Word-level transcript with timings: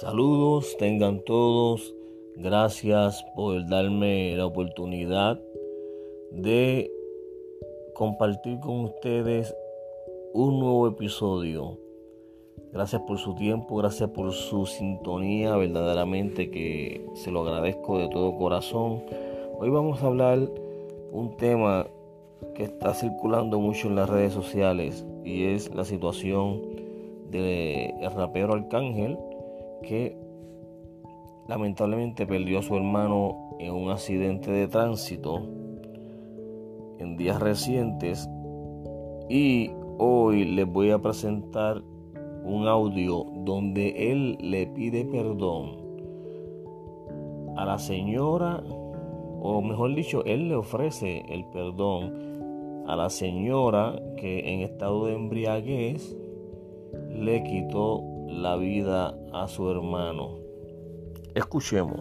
Saludos, 0.00 0.76
tengan 0.78 1.20
todos. 1.20 1.94
Gracias 2.34 3.24
por 3.34 3.66
darme 3.66 4.36
la 4.36 4.44
oportunidad 4.44 5.40
de 6.30 6.92
compartir 7.94 8.60
con 8.60 8.80
ustedes 8.84 9.56
un 10.34 10.60
nuevo 10.60 10.86
episodio. 10.86 11.78
Gracias 12.74 13.00
por 13.08 13.16
su 13.16 13.34
tiempo, 13.36 13.76
gracias 13.76 14.10
por 14.10 14.32
su 14.32 14.66
sintonía, 14.66 15.56
verdaderamente 15.56 16.50
que 16.50 17.02
se 17.14 17.30
lo 17.30 17.40
agradezco 17.40 17.98
de 17.98 18.08
todo 18.08 18.36
corazón. 18.36 19.02
Hoy 19.58 19.70
vamos 19.70 20.02
a 20.02 20.08
hablar 20.08 20.40
un 21.10 21.38
tema 21.38 21.86
que 22.54 22.64
está 22.64 22.92
circulando 22.92 23.58
mucho 23.60 23.88
en 23.88 23.96
las 23.96 24.10
redes 24.10 24.34
sociales 24.34 25.06
y 25.24 25.44
es 25.44 25.74
la 25.74 25.86
situación 25.86 26.60
del 27.30 27.94
rapero 28.14 28.52
Arcángel 28.52 29.16
que 29.86 30.18
lamentablemente 31.48 32.26
perdió 32.26 32.58
a 32.58 32.62
su 32.62 32.76
hermano 32.76 33.56
en 33.58 33.72
un 33.72 33.90
accidente 33.90 34.50
de 34.50 34.68
tránsito 34.68 35.42
en 36.98 37.16
días 37.16 37.40
recientes. 37.40 38.28
Y 39.28 39.70
hoy 39.98 40.44
les 40.44 40.66
voy 40.66 40.90
a 40.90 40.98
presentar 40.98 41.82
un 42.44 42.66
audio 42.66 43.24
donde 43.44 44.12
él 44.12 44.36
le 44.40 44.66
pide 44.66 45.04
perdón 45.04 45.84
a 47.56 47.64
la 47.64 47.78
señora 47.78 48.62
o 49.40 49.62
mejor 49.62 49.94
dicho 49.94 50.24
él 50.24 50.48
le 50.48 50.54
ofrece 50.54 51.24
el 51.28 51.44
perdón 51.46 52.84
a 52.86 52.94
la 52.94 53.10
señora 53.10 54.00
que 54.16 54.52
en 54.52 54.60
estado 54.60 55.06
de 55.06 55.14
embriaguez 55.14 56.16
le 57.10 57.42
quitó 57.42 58.15
la 58.26 58.56
vida 58.56 59.14
a 59.32 59.48
su 59.48 59.70
hermano. 59.70 60.38
Escuchemos. 61.34 62.00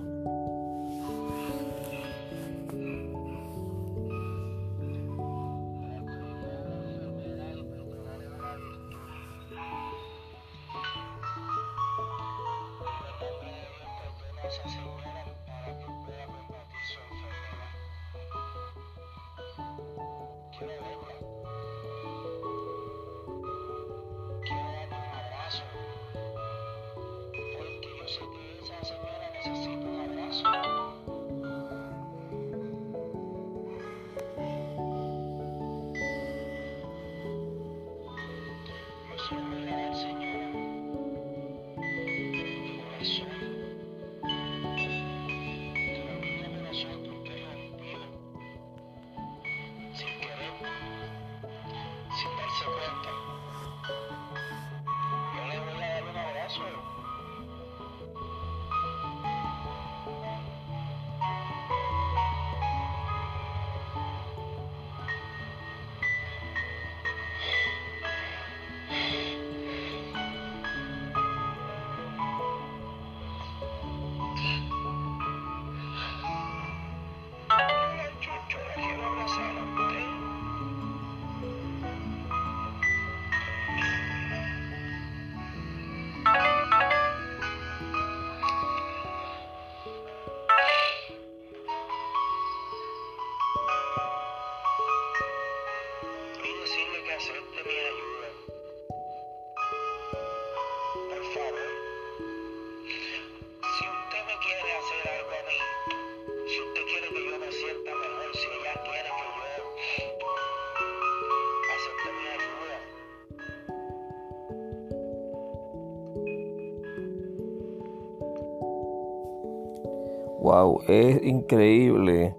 Wow, 120.45 120.82
es 120.88 121.23
increíble. 121.26 122.36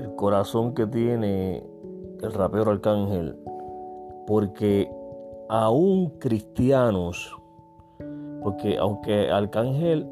El 0.00 0.14
corazón 0.16 0.72
que 0.72 0.86
tiene 0.86 1.62
el 2.22 2.32
rapero 2.32 2.70
Arcángel, 2.70 3.36
porque 4.26 4.90
aún 5.50 6.14
cristianos, 6.18 7.36
porque 8.42 8.78
aunque 8.78 9.30
Arcángel 9.30 10.08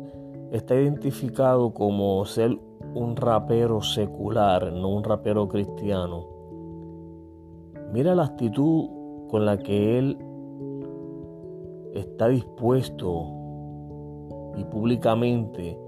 está 0.51 0.75
identificado 0.75 1.73
como 1.73 2.23
ser 2.27 2.59
un 2.95 3.17
rapero 3.17 3.81
secular, 3.81 4.71
no 4.71 4.91
un 4.91 5.03
rapero 5.03 5.49
cristiano, 5.49 6.27
mira 7.91 8.15
la 8.15 8.25
actitud 8.25 8.91
con 9.31 9.47
la 9.47 9.57
que 9.57 9.99
él 9.99 10.19
está 11.95 12.29
dispuesto 12.29 13.42
y 14.57 14.65
públicamente 14.65 15.79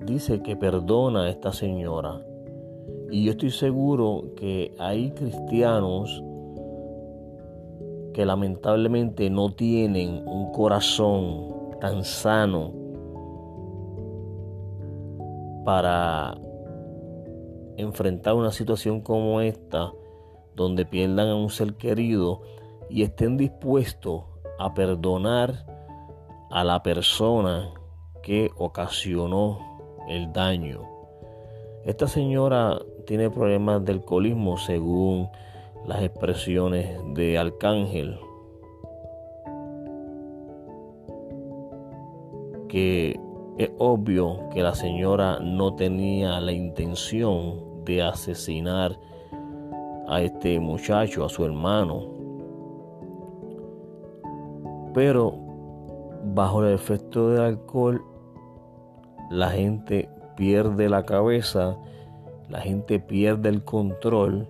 dice 0.00 0.42
que 0.42 0.56
perdona 0.56 1.24
a 1.24 1.30
esta 1.30 1.52
señora. 1.52 2.20
Y 3.10 3.24
yo 3.24 3.32
estoy 3.32 3.50
seguro 3.50 4.32
que 4.36 4.74
hay 4.78 5.10
cristianos 5.10 6.22
que 8.12 8.26
lamentablemente 8.26 9.30
no 9.30 9.52
tienen 9.52 10.26
un 10.26 10.52
corazón 10.52 11.48
tan 11.80 12.04
sano 12.04 12.72
para 15.64 16.36
enfrentar 17.76 18.34
una 18.34 18.50
situación 18.50 19.00
como 19.00 19.40
esta, 19.40 19.92
donde 20.54 20.84
pierdan 20.84 21.28
a 21.28 21.36
un 21.36 21.48
ser 21.48 21.74
querido 21.74 22.42
y 22.90 23.02
estén 23.02 23.36
dispuestos 23.36 24.24
a 24.58 24.74
perdonar 24.74 25.71
a 26.52 26.64
la 26.64 26.82
persona 26.82 27.70
que 28.22 28.50
ocasionó 28.56 29.58
el 30.06 30.32
daño. 30.34 30.82
Esta 31.86 32.06
señora 32.06 32.78
tiene 33.06 33.30
problemas 33.30 33.82
de 33.84 33.92
alcoholismo 33.92 34.58
según 34.58 35.30
las 35.86 36.02
expresiones 36.02 37.00
de 37.14 37.38
Arcángel, 37.38 38.20
que 42.68 43.18
es 43.56 43.70
obvio 43.78 44.48
que 44.50 44.62
la 44.62 44.74
señora 44.74 45.38
no 45.40 45.74
tenía 45.74 46.38
la 46.38 46.52
intención 46.52 47.84
de 47.84 48.02
asesinar 48.02 48.98
a 50.06 50.20
este 50.20 50.60
muchacho, 50.60 51.24
a 51.24 51.30
su 51.30 51.46
hermano. 51.46 52.12
Pero 54.92 55.41
bajo 56.22 56.64
el 56.64 56.74
efecto 56.74 57.30
del 57.30 57.40
alcohol, 57.40 58.04
la 59.30 59.50
gente 59.50 60.08
pierde 60.36 60.88
la 60.88 61.04
cabeza, 61.04 61.76
la 62.48 62.60
gente 62.60 62.98
pierde 62.98 63.48
el 63.48 63.64
control 63.64 64.48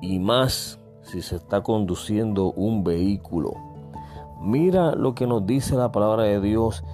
y 0.00 0.18
más 0.18 0.80
si 1.02 1.22
se 1.22 1.36
está 1.36 1.62
conduciendo 1.62 2.52
un 2.52 2.84
vehículo. 2.84 3.54
Mira 4.40 4.94
lo 4.94 5.14
que 5.14 5.26
nos 5.26 5.46
dice 5.46 5.76
la 5.76 5.92
palabra 5.92 6.24
de 6.24 6.40
Dios 6.40 6.84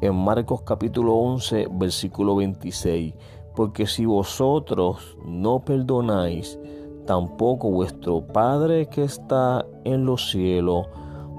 en 0.00 0.14
Marcos 0.14 0.62
capítulo 0.62 1.14
11, 1.14 1.68
versículo 1.72 2.36
26. 2.36 3.14
Porque 3.54 3.86
si 3.86 4.04
vosotros 4.04 5.16
no 5.24 5.60
perdonáis, 5.60 6.58
tampoco 7.06 7.70
vuestro 7.70 8.26
Padre 8.26 8.88
que 8.88 9.04
está 9.04 9.64
en 9.84 10.04
los 10.04 10.30
cielos 10.30 10.86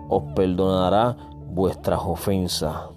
os 0.09 0.23
perdonará 0.35 1.17
vuestras 1.55 2.01
ofensas. 2.03 2.89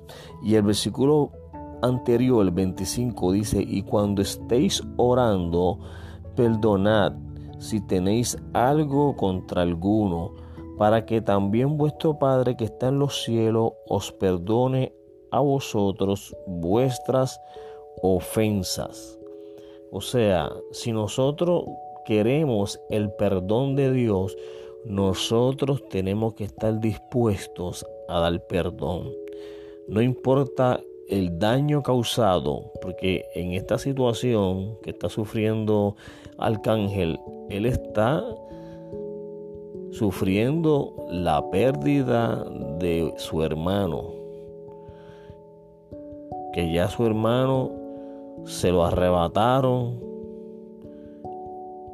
Y 0.42 0.56
el 0.56 0.62
versículo 0.62 1.32
anterior, 1.80 2.44
el 2.44 2.50
25, 2.50 3.32
dice, 3.32 3.64
y 3.66 3.82
cuando 3.82 4.20
estéis 4.20 4.82
orando, 4.96 5.78
perdonad 6.34 7.12
si 7.58 7.80
tenéis 7.80 8.36
algo 8.52 9.16
contra 9.16 9.62
alguno, 9.62 10.32
para 10.76 11.06
que 11.06 11.20
también 11.20 11.76
vuestro 11.76 12.18
Padre 12.18 12.56
que 12.56 12.64
está 12.64 12.88
en 12.88 13.00
los 13.00 13.24
cielos 13.24 13.72
os 13.88 14.12
perdone 14.12 14.94
a 15.32 15.40
vosotros 15.40 16.36
vuestras 16.46 17.40
ofensas. 18.02 19.18
O 19.90 20.00
sea, 20.00 20.50
si 20.70 20.92
nosotros 20.92 21.64
queremos 22.04 22.80
el 22.90 23.10
perdón 23.12 23.74
de 23.74 23.92
Dios, 23.92 24.36
nosotros 24.84 25.82
tenemos 25.88 26.34
que 26.34 26.44
estar 26.44 26.80
dispuestos 26.80 27.84
a 28.08 28.20
dar 28.20 28.46
perdón. 28.46 29.12
No 29.86 30.02
importa 30.02 30.80
el 31.08 31.38
daño 31.38 31.82
causado, 31.82 32.70
porque 32.82 33.24
en 33.34 33.52
esta 33.52 33.78
situación 33.78 34.76
que 34.82 34.90
está 34.90 35.08
sufriendo 35.08 35.96
Arcángel, 36.36 37.18
él 37.48 37.66
está 37.66 38.22
sufriendo 39.90 40.94
la 41.10 41.48
pérdida 41.50 42.44
de 42.78 43.12
su 43.16 43.42
hermano, 43.42 44.12
que 46.52 46.72
ya 46.72 46.88
su 46.88 47.06
hermano 47.06 47.70
se 48.44 48.70
lo 48.70 48.84
arrebataron 48.84 49.98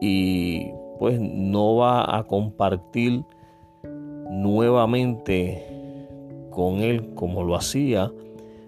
y 0.01 0.73
pues 0.99 1.20
no 1.20 1.76
va 1.76 2.17
a 2.17 2.25
compartir 2.25 3.25
nuevamente 4.31 5.75
con 6.50 6.81
él 6.81 7.14
como 7.14 7.43
lo 7.43 7.56
hacía, 7.56 8.12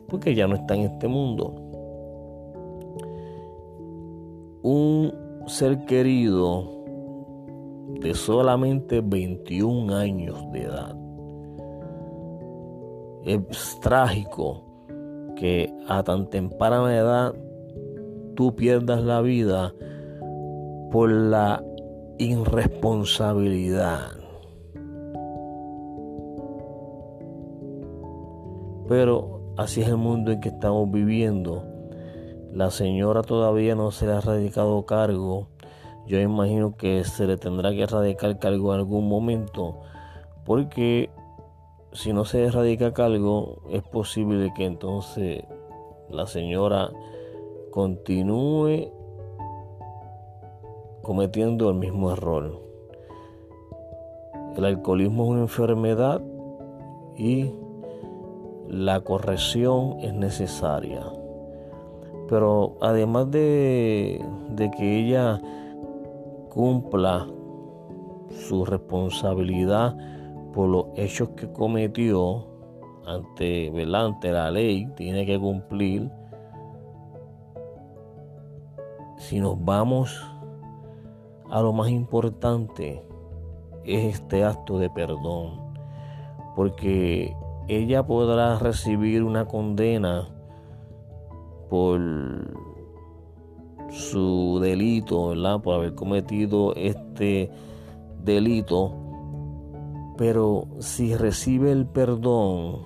porque 0.09 0.35
ya 0.35 0.47
no 0.47 0.57
está 0.57 0.75
en 0.75 0.83
este 0.83 1.09
mundo. 1.09 1.55
Un 4.63 5.13
ser 5.47 5.85
querido 5.85 6.77
de 8.01 8.15
solamente 8.15 9.01
21 9.01 9.95
años 9.95 10.39
de 10.53 10.63
edad. 10.63 10.97
Es 13.25 13.81
trágico 13.81 14.63
que 15.37 15.73
a 15.89 16.03
tan 16.03 16.29
temprana 16.31 16.97
edad 16.97 17.35
tú 18.35 18.55
pierdas 18.55 19.03
la 19.03 19.21
vida 19.21 19.75
por 20.91 21.11
la 21.11 21.63
irresponsabilidad. 22.19 24.13
Pero 28.89 29.41
así 29.57 29.83
es 29.83 29.89
el 29.89 29.97
mundo 29.97 30.31
en 30.33 30.41
que 30.41 30.51
estamos 30.51 30.91
viviendo. 30.91 31.65
La 32.53 32.71
señora 32.71 33.23
todavía 33.23 33.75
no 33.75 33.91
se 33.91 34.07
le 34.07 34.13
ha 34.13 34.21
radicado 34.21 34.87
cargo. 34.87 35.49
Yo 36.07 36.21
imagino 36.21 36.77
que 36.77 37.03
se 37.05 37.27
le 37.27 37.37
tendrá 37.37 37.73
que 37.73 37.87
radicar 37.87 38.39
cargo 38.39 38.73
en 38.73 38.81
algún 38.81 39.09
momento. 39.09 39.81
Porque 40.45 41.11
si 41.93 42.13
no 42.13 42.25
se 42.25 42.51
radica 42.51 42.93
cargo, 42.93 43.63
es 43.71 43.83
posible 43.83 44.53
que 44.55 44.65
entonces 44.65 45.43
la 46.09 46.27
señora 46.27 46.91
continúe 47.73 48.96
cometiendo 51.07 51.71
el 51.71 51.77
mismo 51.77 52.11
error. 52.11 52.61
El 54.57 54.65
alcoholismo 54.65 55.23
es 55.23 55.31
una 55.31 55.41
enfermedad 55.43 56.21
y 57.17 57.53
la 58.67 59.01
corrección 59.03 60.01
es 60.01 60.13
necesaria. 60.15 61.05
Pero 62.29 62.77
además 62.81 63.31
de, 63.31 64.21
de 64.51 64.71
que 64.73 64.99
ella 64.99 65.41
cumpla 66.51 67.29
su 68.49 68.65
responsabilidad 68.65 69.97
por 70.53 70.69
los 70.69 70.87
hechos 70.97 71.29
que 71.37 71.53
cometió 71.53 72.49
ante, 73.07 73.71
ante 73.95 74.33
la 74.33 74.51
ley, 74.51 74.89
tiene 74.97 75.25
que 75.25 75.39
cumplir. 75.39 76.11
Si 79.19 79.39
nos 79.39 79.65
vamos 79.65 80.21
a 81.51 81.63
lo 81.63 81.73
más 81.73 81.91
importante, 81.91 83.03
es 83.85 84.15
este 84.15 84.45
acto 84.45 84.79
de 84.79 84.91
perdón. 84.91 85.61
Porque 86.55 87.37
ella 87.69 88.07
podrá 88.07 88.59
recibir 88.59 89.23
una 89.23 89.47
condena 89.47 90.29
por 91.69 92.01
su 93.91 94.59
delito, 94.61 95.29
¿verdad? 95.29 95.61
Por 95.61 95.75
haber 95.75 95.95
cometido 95.95 96.75
este 96.75 97.51
delito. 98.23 98.95
Pero 100.17 100.67
si 100.79 101.15
recibe 101.15 101.73
el 101.73 101.87
perdón, 101.87 102.83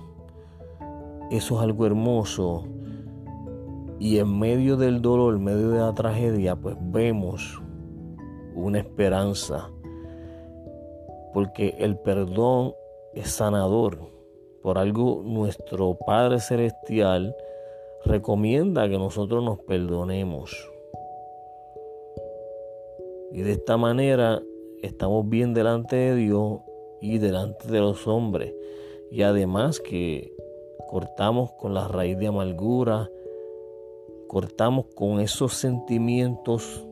eso 1.29 1.55
es 1.55 1.61
algo 1.61 1.85
hermoso. 1.85 2.65
Y 3.99 4.17
en 4.17 4.39
medio 4.39 4.77
del 4.77 5.01
dolor, 5.01 5.35
en 5.35 5.43
medio 5.43 5.69
de 5.69 5.79
la 5.79 5.93
tragedia, 5.93 6.55
pues 6.55 6.75
vemos 6.81 7.60
una 8.55 8.79
esperanza. 8.79 9.69
Porque 11.33 11.75
el 11.79 11.97
perdón 11.97 12.73
es 13.13 13.29
sanador. 13.31 13.99
Por 14.61 14.77
algo 14.77 15.21
nuestro 15.23 15.97
Padre 16.05 16.39
Celestial 16.39 17.35
recomienda 18.05 18.89
que 18.89 18.97
nosotros 18.97 19.43
nos 19.43 19.59
perdonemos. 19.59 20.69
Y 23.31 23.41
de 23.41 23.53
esta 23.53 23.77
manera 23.77 24.41
estamos 24.81 25.27
bien 25.29 25.53
delante 25.53 25.95
de 25.95 26.15
Dios 26.15 26.59
y 26.99 27.17
delante 27.17 27.67
de 27.67 27.79
los 27.79 28.07
hombres. 28.07 28.53
Y 29.09 29.23
además 29.23 29.79
que 29.79 30.33
cortamos 30.89 31.51
con 31.53 31.73
la 31.73 31.87
raíz 31.87 32.17
de 32.17 32.27
amargura, 32.27 33.09
cortamos 34.27 34.87
con 34.95 35.19
esos 35.19 35.53
sentimientos 35.53 36.85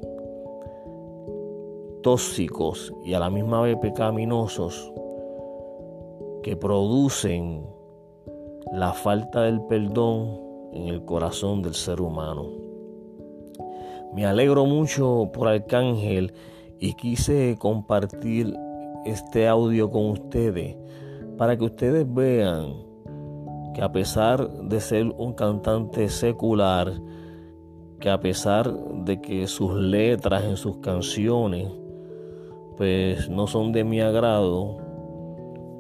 tóxicos 2.02 2.94
y 3.04 3.14
a 3.14 3.20
la 3.20 3.30
misma 3.30 3.62
vez 3.62 3.78
pecaminosos 3.78 4.92
que 6.44 6.56
producen 6.56 7.66
la 8.74 8.94
falta 8.94 9.44
del 9.44 9.62
perdón 9.62 10.40
en 10.74 10.88
el 10.88 11.04
corazón 11.04 11.62
del 11.62 11.74
ser 11.74 12.02
humano. 12.02 12.50
Me 14.14 14.26
alegro 14.26 14.66
mucho 14.66 15.30
por 15.34 15.48
Arcángel 15.48 16.34
y 16.80 16.94
quise 16.94 17.58
compartir 17.60 18.54
este 19.06 19.48
audio 19.48 19.90
con 19.90 20.10
ustedes 20.10 20.78
para 21.38 21.58
que 21.58 21.66
ustedes 21.66 22.12
vean 22.12 22.74
que 23.74 23.82
a 23.82 23.92
pesar 23.92 24.50
de 24.50 24.80
ser 24.82 25.06
un 25.18 25.34
cantante 25.34 26.10
secular, 26.10 26.92
que 28.00 28.10
a 28.10 28.20
pesar 28.20 28.74
de 29.06 29.22
que 29.22 29.48
sus 29.48 29.74
letras 29.74 30.44
en 30.44 30.58
sus 30.58 30.78
canciones 30.78 31.70
pues 32.80 33.30
no 33.30 33.46
son 33.46 33.74
de 33.74 33.84
mi 33.84 34.00
agrado, 34.00 34.78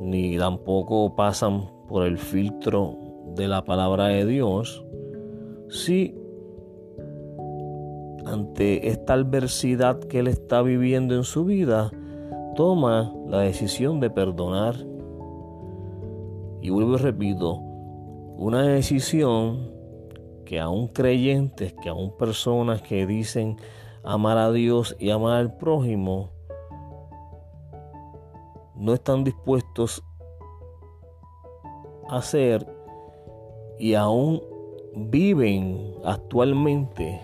ni 0.02 0.38
tampoco 0.38 1.16
pasan 1.16 1.70
por 1.88 2.06
el 2.06 2.18
filtro 2.18 2.98
de 3.38 3.48
la 3.48 3.64
palabra 3.64 4.08
de 4.08 4.26
Dios, 4.26 4.86
sí 5.70 6.14
ante 8.26 8.90
esta 8.90 9.14
adversidad 9.14 9.98
que 10.02 10.20
él 10.20 10.28
está 10.28 10.62
viviendo 10.62 11.16
en 11.16 11.24
su 11.24 11.46
vida, 11.46 11.90
toma 12.58 13.16
la 13.30 13.40
decisión 13.40 14.02
de 14.02 14.10
perdonar. 14.10 14.76
Y 16.62 16.70
vuelvo 16.70 16.96
y 16.96 16.98
repito, 16.98 17.60
una 18.36 18.64
decisión 18.64 19.72
que 20.44 20.60
aún 20.60 20.90
creyentes, 20.90 21.74
que 21.82 21.88
aún 21.88 22.12
personas 22.18 22.82
que 22.82 23.08
dicen 23.08 23.56
amar 24.04 24.38
a 24.38 24.52
Dios 24.52 24.98
y 25.00 25.12
amar 25.12 25.38
al 25.38 25.56
prójimo, 25.56 26.38
no 28.80 28.94
están 28.94 29.24
dispuestos 29.24 30.04
a 32.08 32.18
hacer 32.18 32.66
y 33.78 33.94
aún 33.94 34.42
viven 34.96 35.94
actualmente 36.04 37.22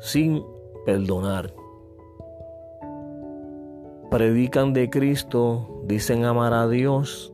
sin 0.00 0.44
perdonar. 0.84 1.54
Predican 4.10 4.72
de 4.72 4.90
Cristo, 4.90 5.82
dicen 5.84 6.24
amar 6.24 6.52
a 6.52 6.66
Dios, 6.66 7.32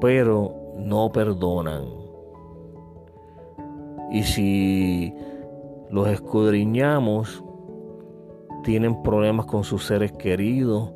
pero 0.00 0.54
no 0.76 1.10
perdonan. 1.10 1.84
Y 4.10 4.24
si 4.24 5.14
los 5.90 6.08
escudriñamos, 6.08 7.42
tienen 8.62 9.02
problemas 9.02 9.46
con 9.46 9.64
sus 9.64 9.84
seres 9.84 10.12
queridos, 10.12 10.90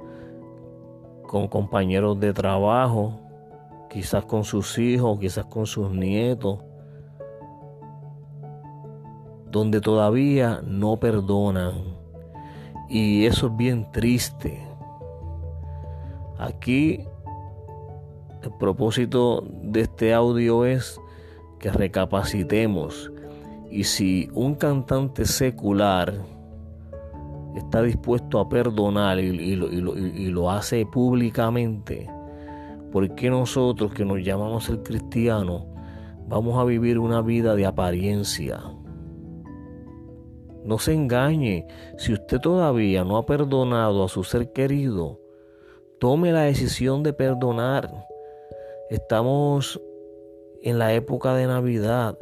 con 1.26 1.48
compañeros 1.48 2.18
de 2.20 2.32
trabajo, 2.32 3.20
quizás 3.90 4.24
con 4.24 4.44
sus 4.44 4.78
hijos, 4.78 5.18
quizás 5.18 5.46
con 5.46 5.66
sus 5.66 5.90
nietos, 5.90 6.58
donde 9.50 9.80
todavía 9.80 10.60
no 10.64 10.98
perdonan. 10.98 11.72
Y 12.88 13.24
eso 13.26 13.46
es 13.46 13.56
bien 13.56 13.90
triste. 13.92 14.66
Aquí 16.38 17.06
el 18.42 18.52
propósito 18.58 19.44
de 19.62 19.82
este 19.82 20.12
audio 20.12 20.64
es 20.64 21.00
que 21.58 21.70
recapacitemos 21.70 23.10
y 23.70 23.84
si 23.84 24.28
un 24.34 24.54
cantante 24.54 25.24
secular 25.24 26.14
está 27.54 27.82
dispuesto 27.82 28.40
a 28.40 28.48
perdonar 28.48 29.18
y, 29.18 29.54
lo, 29.56 30.50
hace 30.50 30.86
públicamente, 30.86 32.10
¿por 32.90 33.14
qué 33.14 33.30
nosotros 33.30 33.92
que 33.94 34.04
nos 34.04 34.22
llamamos 34.22 34.68
el 34.68 34.82
cristiano 34.82 35.66
vamos 36.26 36.58
a 36.58 36.64
vivir 36.64 36.98
una 36.98 37.22
vida 37.22 37.54
de 37.54 37.66
apariencia? 37.66 38.60
No 40.64 40.78
se 40.78 40.94
engañe, 40.94 41.66
si 41.98 42.12
usted 42.14 42.40
todavía 42.40 43.04
no 43.04 43.18
ha 43.18 43.26
perdonado 43.26 44.02
a 44.02 44.08
su 44.08 44.24
ser 44.24 44.50
querido, 44.52 45.20
tome 46.00 46.32
la 46.32 46.42
decisión 46.42 47.02
de 47.02 47.12
perdonar. 47.12 48.06
Estamos 48.90 49.80
en 50.62 50.78
la 50.78 50.94
época 50.94 51.34
de 51.34 51.46
Navidad, 51.46 52.16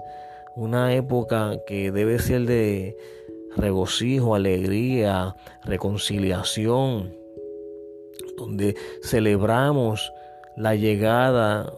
una 0.57 0.93
época 0.95 1.59
que 1.67 1.93
debe 1.93 2.19
ser 2.19 2.43
de 2.43 2.97
regocijo, 3.57 4.35
alegría, 4.35 5.37
reconciliación, 5.65 7.15
donde 8.37 8.77
celebramos 9.03 10.13
la 10.57 10.75
llegada 10.75 11.73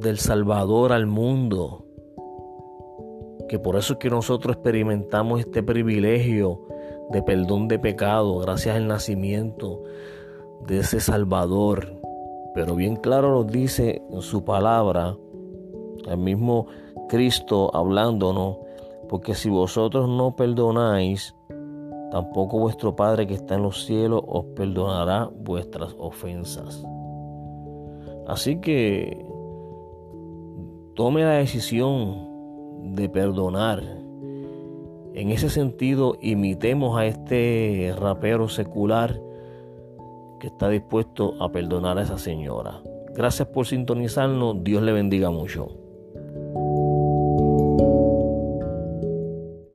del 0.00 0.18
Salvador 0.18 0.92
al 0.92 1.06
mundo. 1.06 1.84
Que 3.48 3.58
por 3.58 3.76
eso 3.76 3.94
es 3.94 3.98
que 3.98 4.10
nosotros 4.10 4.56
experimentamos 4.56 5.40
este 5.40 5.62
privilegio 5.62 6.66
de 7.10 7.22
perdón 7.22 7.68
de 7.68 7.78
pecado 7.78 8.38
gracias 8.38 8.76
al 8.76 8.86
nacimiento 8.86 9.82
de 10.66 10.78
ese 10.78 11.00
Salvador. 11.00 12.00
Pero 12.54 12.74
bien 12.74 12.96
claro 12.96 13.32
nos 13.32 13.46
dice 13.46 14.02
en 14.10 14.22
su 14.22 14.44
palabra 14.44 15.16
el 16.08 16.18
mismo 16.18 16.66
Cristo 17.08 17.70
hablándonos, 17.74 18.58
porque 19.12 19.34
si 19.34 19.50
vosotros 19.50 20.08
no 20.08 20.36
perdonáis, 20.36 21.36
tampoco 22.10 22.58
vuestro 22.58 22.96
Padre 22.96 23.26
que 23.26 23.34
está 23.34 23.56
en 23.56 23.62
los 23.62 23.84
cielos 23.84 24.22
os 24.26 24.46
perdonará 24.56 25.28
vuestras 25.36 25.94
ofensas. 25.98 26.82
Así 28.26 28.58
que 28.62 29.22
tome 30.94 31.24
la 31.24 31.32
decisión 31.32 32.94
de 32.94 33.10
perdonar. 33.10 33.82
En 35.12 35.28
ese 35.28 35.50
sentido, 35.50 36.16
imitemos 36.22 36.96
a 36.96 37.04
este 37.04 37.94
rapero 37.94 38.48
secular 38.48 39.20
que 40.40 40.46
está 40.46 40.70
dispuesto 40.70 41.34
a 41.38 41.52
perdonar 41.52 41.98
a 41.98 42.02
esa 42.04 42.16
señora. 42.16 42.80
Gracias 43.14 43.46
por 43.46 43.66
sintonizarnos. 43.66 44.64
Dios 44.64 44.82
le 44.82 44.92
bendiga 44.92 45.30
mucho. 45.30 45.81